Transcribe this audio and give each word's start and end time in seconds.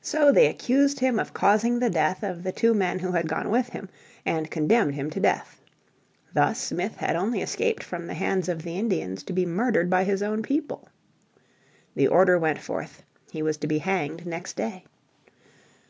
So 0.00 0.32
they 0.32 0.46
accused 0.46 1.00
him 1.00 1.18
of 1.18 1.34
causing 1.34 1.78
the 1.80 1.90
death 1.90 2.22
of 2.22 2.44
the 2.44 2.50
two 2.50 2.72
men 2.72 3.00
who 3.00 3.12
had 3.12 3.28
gone 3.28 3.50
with 3.50 3.68
him, 3.68 3.90
and 4.24 4.50
condemned 4.50 4.94
him 4.94 5.10
to 5.10 5.20
death. 5.20 5.60
Thus 6.32 6.58
Smith 6.58 6.96
had 6.96 7.14
only 7.14 7.42
escaped 7.42 7.82
from 7.82 8.06
the 8.06 8.14
hands 8.14 8.48
of 8.48 8.62
the 8.62 8.78
Indians 8.78 9.22
to 9.24 9.34
be 9.34 9.44
murdered 9.44 9.90
by 9.90 10.04
his 10.04 10.22
own 10.22 10.42
people. 10.42 10.88
The 11.94 12.08
order 12.08 12.38
went 12.38 12.58
forth. 12.58 13.02
He 13.30 13.42
was 13.42 13.58
to 13.58 13.66
be 13.66 13.76
hanged 13.80 14.24
next 14.26 14.56
day. 14.56 14.86